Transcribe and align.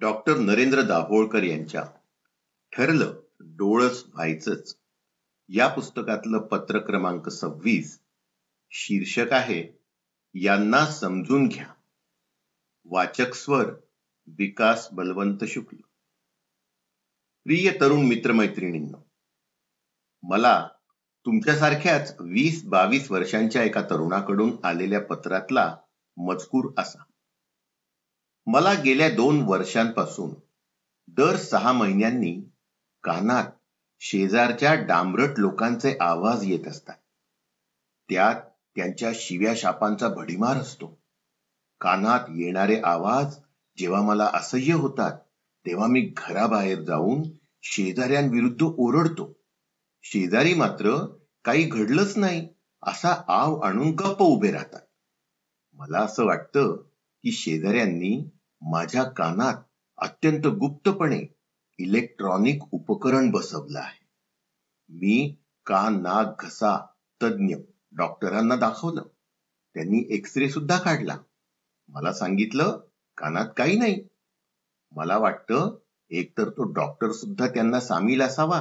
Doctor 0.00 0.36
Narendra 0.36 0.82
Dabholkar 0.82 1.42
यांच्या 1.42 1.84
ठरलं 2.72 3.14
डोळस 3.40 4.04
व्हायचंच. 4.14 4.76
या 5.48 5.68
पुस्तकातलं 5.68 6.38
पत्र 6.38 6.78
क्रमांक 6.78 7.28
सव्वीस 7.28 8.00
शीर्षक 8.70 9.32
आहे 9.32 9.78
यांना 10.34 10.86
समजून 10.86 11.48
घ्या. 11.48 11.66
वाचक 12.84 13.34
स्वर 13.34 13.74
विकास 14.26 14.88
बलवंत 14.92 15.44
शुक्ल. 15.48 15.76
प्रिय 17.44 17.70
तरुण 17.80 18.06
मित्रमैत्रिणींनो 18.06 18.98
मला 20.22 20.68
तुमच्यासारख्याच 21.26 22.16
वीस 22.20 22.64
बावीस 22.64 23.10
वर्षांच्या 23.10 23.64
एका 23.64 23.82
तरुणाकडून 23.82 24.56
आलेल्या 24.64 25.00
पत्रातला 25.00 25.76
मजकूर 26.16 26.72
असा. 26.78 27.02
मला 28.46 28.72
गेल्या 28.74 29.08
दोन 29.10 29.42
वर्षांपासून 29.42 30.34
दर 31.08 31.36
सहा 31.36 31.72
महिन्यांनी 31.72 32.40
कानात 33.02 33.44
शेजारच्या 34.00 34.74
डांबरट 34.74 35.38
लोकांचे 35.38 35.96
आवाज 36.00 36.44
येत 36.44 36.68
असतात. 36.68 36.94
त्यात 38.08 38.34
त्यांच्या 38.76 39.10
शिव्या 39.14 39.54
शापांचा 39.56 40.08
भडीमार 40.08 40.56
असतो. 40.56 41.00
कानात 41.80 42.20
येणारे 42.28 42.80
आवाज 42.80 43.36
जेव्हा 43.78 44.02
मला 44.02 44.30
असह्य 44.34 44.72
होतात 44.72 45.18
तेव्हा 45.66 45.86
मी 45.86 46.12
घराबाहेर 46.16 46.80
जाऊन 46.80 47.22
शेजाऱ्यांविरुद्ध 47.62 48.62
ओरडतो. 48.62 49.32
शेजारी 50.02 50.54
मात्र 50.54 51.06
काही 51.44 51.64
घडलंच 51.64 52.16
नाही 52.16 52.48
असा 52.82 53.24
आव 53.28 53.60
आणून 53.60 53.90
गप्प 53.90 54.22
उभे 54.22 54.50
राहतात. 54.50 54.80
मला 55.72 55.98
असं 55.98 56.24
वाटतं 56.24 56.76
की 57.22 57.32
शेजाऱ्यांनी 57.32 58.30
माझ्या 58.70 59.04
कानात 59.04 59.54
अत्यंत 59.98 60.46
गुप्तपणे 60.46 61.26
इलेक्ट्रॉनिक 61.78 62.62
उपकरण 62.72 63.30
बसवलं 63.30 63.78
आहे. 63.78 64.06
मी 64.88 65.36
कान 65.66 66.02
नाक 66.02 66.44
घसा 66.44 66.86
तज्ञ 67.22 67.54
डॉक्टरांना 67.92 68.56
दाखवलं. 68.56 69.02
त्यांनी 69.74 70.04
एक्सरे 70.10 70.48
सुद्धा 70.48 70.78
काढला. 70.78 71.18
मला 71.88 72.12
सांगितलं 72.12 72.80
कानात 73.16 73.46
काही 73.56 73.78
नाही. 73.78 74.04
मला 74.92 75.18
वाटतं 75.18 75.78
एकतर 76.10 76.48
तो 76.48 76.62
डॉक्टर 76.62 77.12
सुद्धा 77.12 77.46
त्यांना 77.46 77.80
सामील 77.80 78.22
असावा 78.22 78.60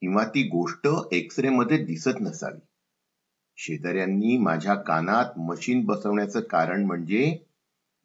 किंवा 0.00 0.24
ती 0.24 0.42
गोष्ट 0.42 0.88
एक्सरे 1.12 1.48
मध्ये 1.48 1.84
दिसत 1.84 2.20
नसावी. 2.20 2.60
शेजाऱ्यांनी 3.56 4.38
माझ्या 4.38 4.74
कानात 4.74 5.38
मशीन 5.38 5.84
बसवण्याचं 5.84 6.40
कारण 6.40 6.84
म्हणजे 6.84 7.47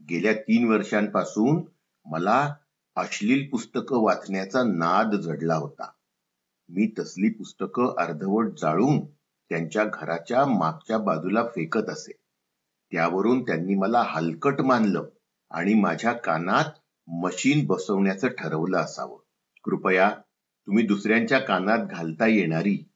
गेल्या 0.09 0.33
तीन 0.33 0.67
वर्षांपासून 0.67 1.63
मला 2.05 2.53
अश्लील 2.95 3.49
पुस्तकं 3.49 4.03
वाचण्याचा 4.03 4.63
नाद 4.63 5.15
जडला 5.15 5.55
होता. 5.55 5.91
मी 6.69 6.93
तसली 6.99 7.29
पुस्तकं 7.29 7.95
अर्धवट 7.97 8.59
जाळून 8.59 9.05
त्यांच्या 9.49 9.85
घराच्या 9.85 10.45
मागच्या 10.45 10.97
बाजूला 10.97 11.43
फेकत 11.43 11.89
असे. 11.89 12.11
त्यावरून 12.91 13.43
त्यांनी 13.43 13.75
मला 13.75 14.03
हलकट 14.07 14.61
मानलं 14.61 15.05
आणि 15.51 15.73
माझ्या 15.73 16.13
कानात 16.13 16.71
मशीन 17.07 17.65
बसवण्याचं 17.65 18.27
ठरवलं 18.27 18.77
असावं. 18.77 19.19
कृपया 19.63 20.09
तुम्ही 20.67 20.85
दुसऱ्यांच्या 20.88 21.39
कानात 21.39 21.79
घालता 21.79 22.27
येणारी 22.27 22.89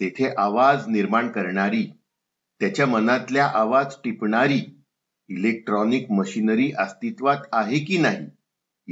तेथे 0.00 0.34
आवाज 0.38 0.88
निर्माण 0.88 1.28
करणारी 1.28 1.90
त्याच्या 2.60 2.86
मनातल्या 2.86 3.46
आवाज 3.46 3.94
टिपणारी 4.04 4.77
इलेक्ट्रॉनिक 5.28 6.10
मशिनरी 6.10 6.72
अस्तित्वात 6.78 7.36
आहे 7.52 7.78
की 7.78 7.98
नाही 7.98 8.26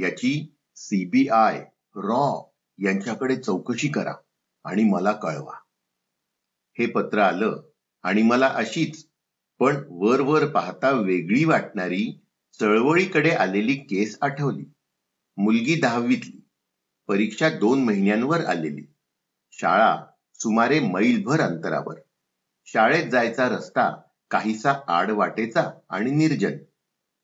याची 0.03 0.55
सीबीआय 0.75 1.65
रॉ 1.95 2.41
यांच्याकडे 2.77 3.35
चौकशी 3.35 3.87
करा 3.87 4.13
आणि 4.63 4.83
मला 4.83 5.11
कळवा. 5.11 5.53
हे 6.79 6.85
पत्र 6.85 7.19
आलं 7.19 7.61
आणि 8.03 8.21
मला 8.21 8.47
अशीच 8.47 9.07
पण 9.59 9.75
वर 9.89 10.21
वर 10.21 10.47
पाहता 10.47 10.91
वेगळी 10.91 11.45
वाटणारी 11.45 12.19
चळवळीकडे 12.59 13.29
आलेली 13.29 13.75
केस 13.75 14.17
आठवली. 14.21 14.65
मुलगी 15.37 15.79
दहावीतली 15.81 16.41
परीक्षा 17.07 17.49
दोन 17.49 17.83
महिन्यांवर 17.83 18.45
आलेली. 18.45 18.93
शाळा 19.51 20.05
सुमारे 20.33 20.79
मैलभर 20.79 21.41
अंतरावर. 21.41 21.99
शाळेत 22.65 23.09
जायचा 23.09 23.49
रस्ता 23.49 24.01
काहीसा 24.31 24.73
आडवाटेचा 24.87 25.69
आणि 25.89 26.11
निर्जन. 26.11 26.57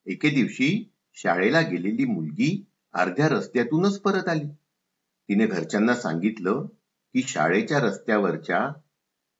एके 0.07 0.29
दिवशी 0.29 0.69
शाळेला 1.13 1.61
गेलेली 1.61 2.05
मुलगी 2.05 2.63
अर्ध्या 2.93 3.27
रस्त्यातूनच 3.29 3.99
परत 3.99 4.27
आली. 4.27 4.47
तिने 5.29 5.45
घरच्यांना 5.45 5.95
सांगितलं 5.95 6.65
की 7.15 7.21
शाळेच्या 7.27 7.79
रस्त्यावरच्या 7.79 8.67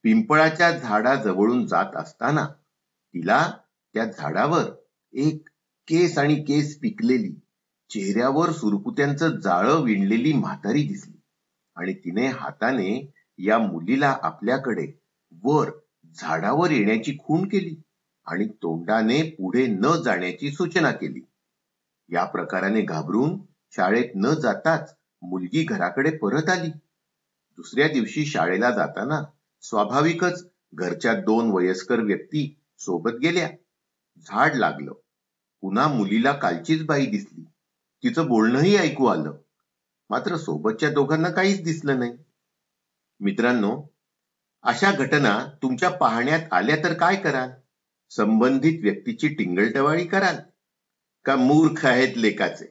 पिंपळाच्या 0.04 0.72
झाडाजवळून 0.72 1.66
जात 1.68 1.96
असताना 1.96 2.46
तिला 3.14 3.52
त्या 3.96 4.06
झाडावर 4.06 4.64
एक 5.14 5.50
केस 5.88 6.18
आणि 6.18 6.36
केस 6.44 6.78
पिकलेली 6.80 7.34
चेहऱ्यावर 7.90 8.52
सुरकुत्यांचं 8.52 9.40
जाळं 9.40 9.82
विणलेली 9.82 10.34
म्हातारी 10.34 10.84
दिसली 10.84 11.18
आणि 11.76 11.94
तिने 11.94 12.28
हाताने 12.28 13.12
या 13.38 13.58
मुलीला 13.58 14.18
आपल्याकडे 14.22 14.88
वर 15.44 15.70
झाडावर 16.16 16.72
येण्याची 16.72 17.18
खूण 17.24 17.48
केली 17.48 17.76
आणि 18.26 18.48
तोंडाने 18.48 19.22
पुढे 19.24 19.68
न 19.68 20.02
जाण्याची 20.02 20.52
सूचना 20.52 20.92
केली. 20.92 21.20
या 22.10 22.26
प्रकाराने 22.26 22.82
घाबरून 22.82 23.40
शाळेत 23.72 24.10
न 24.16 24.34
जाताच 24.34 24.96
मुलगी 25.22 25.64
घराकडे 25.64 26.18
परत 26.18 26.50
आली. 26.50 26.70
दुसऱ्या 27.58 27.88
दिवशी 27.88 28.26
शाळेला 28.26 28.72
जाताना 28.72 29.24
स्वाभाविकच 29.62 30.48
घरच्या 30.74 31.14
दोन 31.14 31.52
वयस्कर 31.52 32.00
व्यक्ती 32.00 32.58
सोबत 32.80 33.12
गेल्या. 33.12 33.50
झाड 34.18 34.56
लागलं. 34.56 34.94
पुन्हा 35.62 35.88
मुलीला 35.88 36.34
कालचीच 36.34 36.86
बाई 36.86 37.06
दिसली. 37.06 37.44
तिचं 38.04 38.28
बोलणंही 38.28 38.76
ऐकू 38.76 39.06
आलं. 39.06 39.34
मात्र 40.10 40.38
सोबतच्या 40.38 40.90
दोघांना 40.90 41.30
काहीच 41.30 41.64
दिसलं 41.64 42.00
नाही. 42.00 42.18
मित्रांनो 43.20 43.93
अशा 44.66 44.92
घटना 44.92 45.32
तुमच्या 45.62 45.90
पाहण्यात 45.90 46.54
आल्या 46.54 46.76
तर 46.84 46.94
काय 46.94 47.16
कराल? 47.16 47.50
संबंधित 48.12 48.80
व्यक्तीची 48.84 49.28
टिंगलटवाळी 49.28 50.06
कराल? 50.08 50.36
का 51.26 51.36
मूर्ख 51.36 51.86
आहेत 51.86 52.18
लेखाचे 52.18 52.66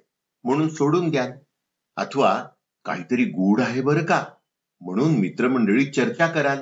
म्हणून 0.44 0.68
सोडून 0.68 1.10
द्याल? 1.10 1.32
अथवा 1.96 2.32
काहीतरी 2.84 3.24
गूढ 3.24 3.60
आहे 3.60 3.80
बरं 3.80 4.04
का? 4.04 4.24
म्हणून 4.80 5.18
मित्रमंडळी 5.18 5.84
चर्चा 5.84 6.26
कराल? 6.26 6.60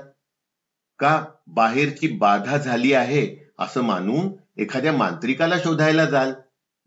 का 1.00 1.24
बाहेरची 1.46 2.08
बाधा 2.16 2.56
झाली 2.56 2.92
आहे 2.92 3.26
असं 3.58 3.82
मानून 3.82 4.30
एखाद्या 4.60 4.92
मांत्रिकाला 4.92 5.58
शोधायला 5.58 6.04
जाल? 6.04 6.32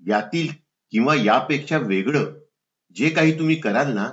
यातील 0.01 0.47
किंवा 0.93 1.15
यापेक्षा 1.15 1.77
वेगळं 1.77 2.33
जे 2.95 3.09
काही 3.09 3.39
तुम्ही 3.39 3.55
कराल 3.55 3.93
ना 3.93 4.09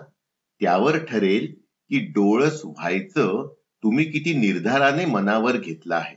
त्यावर 0.61 0.99
ठरेल 1.05 1.47
की 1.91 1.99
डोळस 2.07 2.61
व्हायचं 2.65 3.49
तुम्ही 3.83 4.05
किती 4.05 4.35
निर्धाराने 4.39 5.05
मनावर 5.05 5.57
घेतला 5.57 5.97
आहे? 5.97 6.17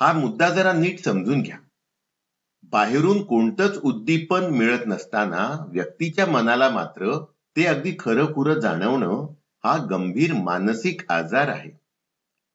हा 0.00 0.12
मुद्दा 0.12 0.50
जरा 0.50 0.72
नीट 0.72 1.04
समजून 1.04 1.42
घ्या. 1.42 1.58
बाहेरून 2.62 3.22
कोणतंच 3.22 3.78
उद्दीपन 3.82 4.44
मिळत 4.44 4.80
नसताना 4.86 5.66
व्यक्तीच्या 5.68 6.26
मनाला 6.26 6.70
मात्र 6.70 7.24
ते 7.56 7.64
अगदी 7.64 7.92
खरं 7.98 8.34
खुरं 8.34 8.60
जाणवणं 8.60 9.26
हा 9.64 9.86
गंभीर 9.90 10.34
मानसिक 10.34 11.12
आजार 11.12 11.48
आहे. 11.48 11.70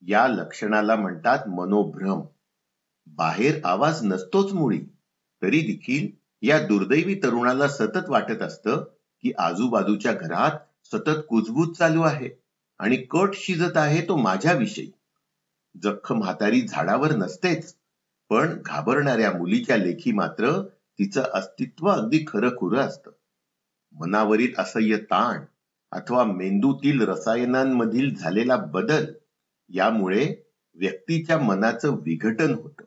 या 0.02 0.28
लक्षणाला 0.28 0.96
म्हणतात 0.96 1.48
मनोभ्रम. 1.48 2.22
बाहेर 3.08 3.62
आवाज 3.64 4.04
नसतोच 4.04 4.54
मुळी. 4.54 4.80
तरी 5.42 5.60
देखील 5.62 6.08
या 6.42 6.60
दुर्दैवी 6.60 7.16
तरुणाला 7.16 7.68
सतत 7.68 8.10
वाटत 8.10 8.42
असतं 8.42 8.84
की 9.22 9.32
आजूबाजूच्या 9.40 10.14
घरात 10.14 10.52
सतत 10.86 11.20
कुजबूज 11.30 11.78
चालू 11.78 12.02
आहे. 12.02 12.30
आणि 12.80 12.98
कट 13.12 13.30
शिजत 13.34 13.78
आहे 13.78 14.02
तो 14.08 14.16
माझ्याविषयी. 14.16 14.92
जख्ख 15.84 16.12
म्हातारी 16.12 16.62
झाडावर 16.62 17.12
नसतेच 17.12 17.76
पण 18.30 18.62
घाबरणाऱ्या 18.66 19.32
मुलीच्या 19.32 19.78
लेखी 19.78 20.12
मात्र 20.12 20.52
तिचं 21.00 21.24
अस्तित्व 21.34 21.88
अगदी 21.88 22.24
खरं 22.28 22.56
खुरं 22.58 22.80
असतं. 22.80 23.12
मनावरील 23.92 24.54
असह्य 24.58 24.98
ताण 24.98 25.44
अथवा 25.92 26.24
मेंदूतील 26.24 27.02
रसायनांमधील 27.02 28.14
झालेला 28.16 28.56
बदल 28.58 29.06
यामुळे 29.70 30.26
व्यक्तीच्या 30.76 31.38
मनाचं 31.40 31.96
विघटन 31.96 32.54
होतं 32.54 32.84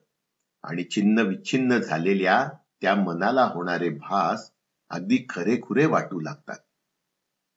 आणि 0.64 0.84
छिन्न 0.90 1.18
विच्छिन्न 1.18 1.78
झालेल्या 1.78 2.48
त्या 2.80 2.94
मनाला 2.94 3.44
होणारे 3.44 3.88
भास 3.88 4.50
अगदी 4.90 5.18
खरेखुरे 5.28 5.86
वाटू 5.86 6.20
लागतात. 6.20 6.56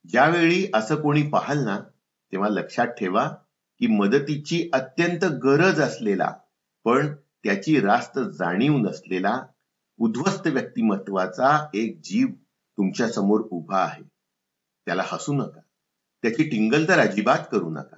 ज्यावेळी 0.06 0.65
असं 0.74 0.95
कोणी 0.95 1.24
पाहाल 1.24 1.63
ना 1.65 1.79
तेव्हा 2.33 2.50
लक्षात 2.50 2.88
ठेवा 2.88 3.27
की 3.80 3.88
मदतीची 3.88 4.69
अत्यंत 4.74 5.25
गरज 5.25 5.81
असलेला 5.81 6.33
पण 6.85 7.13
त्याची 7.44 7.80
रास्त 7.80 8.19
जाणीव 8.19 8.77
नसलेला 8.77 9.44
उद्ध्वस्त 10.00 10.47
व्यक्तिमत्वाचा 10.47 11.68
एक 11.74 12.00
जीव 12.03 12.27
तुमच्यासमोर 12.77 13.41
उभा 13.51 13.77
आहे. 13.77 14.03
त्याला 14.85 15.03
हसू 15.07 15.33
नका. 15.33 15.59
त्याची 16.24 16.44
टिंगल 16.44 16.88
तर 16.88 17.00
अजिबात 17.00 17.39
करू 17.51 17.69
नका. 17.69 17.97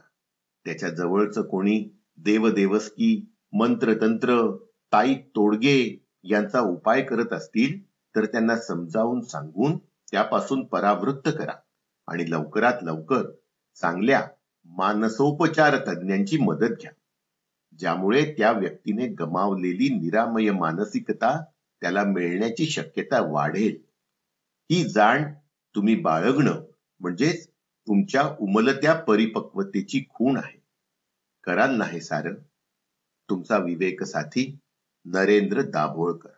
त्याच्या 0.66 0.90
जवळचं 0.90 1.42
कोणी 1.42 1.90
देवदेवस्की 2.18 3.34
मंत्रतंत्र 3.54 4.56
ताई 4.94 5.16
तोडगे 5.16 6.06
यांचा 6.24 6.60
उपाय 6.60 7.02
करत 7.02 7.34
असतील 7.34 7.84
तर 8.16 8.26
त्यांना 8.26 8.58
समजावून 8.58 9.22
सांगून 9.22 9.78
त्यापासून 10.12 10.66
परावृत्त 10.66 11.30
करा 11.30 11.54
आणि 12.08 12.32
लवकरात 12.32 12.84
लवकर 12.84 13.24
चांगल्या 13.82 14.28
मानसोपचार 14.66 15.78
तज्ञांची 15.88 16.38
मदत 16.38 16.76
घ्या. 16.82 16.92
ज्यामुळे 17.80 18.34
त्या 18.38 18.52
व्यक्तीने 18.52 19.08
गमावलेली 19.08 19.90
निरामय 19.90 20.52
मानसिकता 20.52 21.44
त्याला 21.82 22.04
मिळण्याची 22.04 22.66
शक्यता 22.66 23.22
वाढेल. 23.22 23.78
ही 24.72 24.84
जाण 24.90 25.34
तुम्ही 25.76 25.96
बाळगणं 25.96 26.64
म्हणजेच 27.00 27.48
तुमच्या 27.88 28.36
उमलत्या 28.40 28.94
परिपक्वतेची 28.94 30.06
खूण 30.10 30.38
आहे. 30.38 30.60
कराल 31.44 31.78
नाही 31.78 32.02
सारं? 32.02 32.36
तुमचा 33.30 33.58
विवेक 33.58 34.04
साथी 34.04 34.58
नरेंद्र 35.06 35.62
दाभोळकर. 35.62 36.30